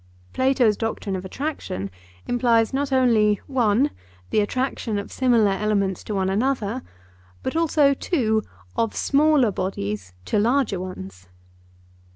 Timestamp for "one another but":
6.15-7.55